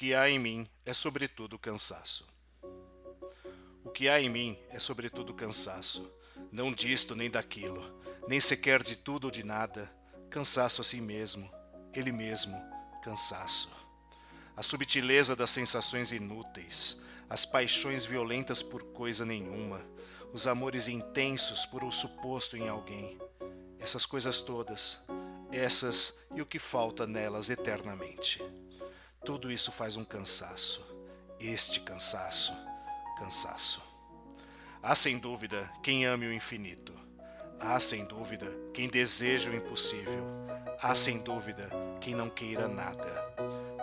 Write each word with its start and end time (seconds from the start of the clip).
que 0.00 0.14
há 0.14 0.30
em 0.30 0.38
mim 0.38 0.66
é 0.86 0.94
sobretudo 0.94 1.58
cansaço. 1.58 2.26
O 3.84 3.90
que 3.90 4.08
há 4.08 4.18
em 4.18 4.30
mim 4.30 4.58
é 4.70 4.78
sobretudo 4.78 5.34
cansaço, 5.34 6.10
não 6.50 6.72
disto 6.72 7.14
nem 7.14 7.30
daquilo, 7.30 7.84
nem 8.26 8.40
sequer 8.40 8.82
de 8.82 8.96
tudo 8.96 9.26
ou 9.26 9.30
de 9.30 9.44
nada, 9.44 9.94
cansaço 10.30 10.80
a 10.80 10.84
si 10.84 11.02
mesmo, 11.02 11.52
ele 11.92 12.12
mesmo, 12.12 12.56
cansaço. 13.04 13.70
A 14.56 14.62
subtileza 14.62 15.36
das 15.36 15.50
sensações 15.50 16.12
inúteis, 16.12 17.02
as 17.28 17.44
paixões 17.44 18.06
violentas 18.06 18.62
por 18.62 18.82
coisa 18.94 19.26
nenhuma, 19.26 19.86
os 20.32 20.46
amores 20.46 20.88
intensos 20.88 21.66
por 21.66 21.84
o 21.84 21.92
suposto 21.92 22.56
em 22.56 22.70
alguém, 22.70 23.20
essas 23.78 24.06
coisas 24.06 24.40
todas, 24.40 24.98
essas 25.52 26.20
e 26.34 26.40
o 26.40 26.46
que 26.46 26.58
falta 26.58 27.06
nelas 27.06 27.50
eternamente. 27.50 28.42
Tudo 29.22 29.52
isso 29.52 29.70
faz 29.70 29.96
um 29.96 30.04
cansaço, 30.04 30.82
este 31.38 31.80
cansaço, 31.80 32.56
cansaço. 33.18 33.82
Há 34.82 34.94
sem 34.94 35.18
dúvida 35.18 35.70
quem 35.82 36.06
ame 36.06 36.26
o 36.26 36.32
infinito. 36.32 36.94
Há 37.60 37.78
sem 37.78 38.06
dúvida 38.06 38.46
quem 38.72 38.88
deseja 38.88 39.50
o 39.50 39.54
impossível. 39.54 40.24
Há 40.80 40.94
sem 40.94 41.18
dúvida 41.18 41.68
quem 42.00 42.14
não 42.14 42.30
queira 42.30 42.66
nada. 42.66 43.34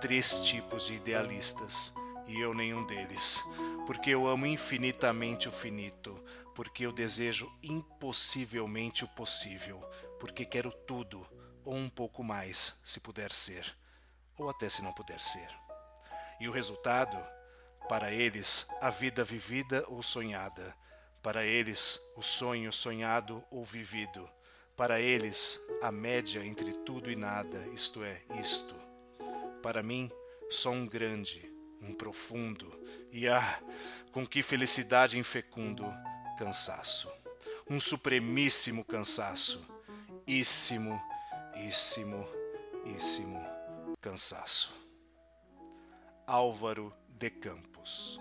Três 0.00 0.42
tipos 0.42 0.86
de 0.86 0.94
idealistas, 0.94 1.94
e 2.26 2.40
eu 2.40 2.52
nenhum 2.52 2.84
deles, 2.84 3.40
porque 3.86 4.10
eu 4.10 4.26
amo 4.26 4.46
infinitamente 4.46 5.48
o 5.48 5.52
finito, 5.52 6.20
porque 6.56 6.84
eu 6.84 6.90
desejo 6.90 7.50
impossivelmente 7.62 9.04
o 9.04 9.08
possível, 9.08 9.80
porque 10.18 10.44
quero 10.44 10.72
tudo, 10.72 11.24
ou 11.64 11.76
um 11.76 11.88
pouco 11.88 12.24
mais, 12.24 12.80
se 12.84 12.98
puder 12.98 13.30
ser, 13.32 13.76
ou 14.40 14.48
até 14.48 14.68
se 14.68 14.82
não 14.82 14.92
puder 14.92 15.20
ser. 15.20 15.48
E 16.40 16.48
o 16.48 16.52
resultado? 16.52 17.16
Para 17.88 18.10
eles, 18.10 18.66
a 18.80 18.88
vida 18.88 19.22
vivida 19.22 19.84
ou 19.88 20.02
sonhada. 20.02 20.74
Para 21.22 21.44
eles, 21.44 22.00
o 22.16 22.22
sonho 22.22 22.72
sonhado 22.72 23.44
ou 23.50 23.62
vivido. 23.62 24.28
Para 24.76 25.00
eles, 25.00 25.60
a 25.82 25.92
média 25.92 26.44
entre 26.44 26.72
tudo 26.72 27.10
e 27.10 27.16
nada, 27.16 27.58
isto 27.74 28.02
é, 28.02 28.22
isto. 28.40 28.74
Para 29.62 29.82
mim, 29.82 30.10
só 30.50 30.70
um 30.70 30.86
grande, 30.86 31.44
um 31.82 31.92
profundo, 31.92 32.68
e 33.12 33.28
ah, 33.28 33.60
com 34.12 34.26
que 34.26 34.42
felicidade 34.42 35.18
infecundo 35.18 35.84
cansaço. 36.38 37.12
Um 37.68 37.78
supremíssimo 37.78 38.84
cansaço. 38.84 39.68
Íssimo, 40.26 41.00
íssimo, 41.66 42.26
íssimo 42.96 43.39
cansaço. 44.10 44.74
Álvaro 46.26 46.92
de 47.08 47.30
Campos 47.30 48.18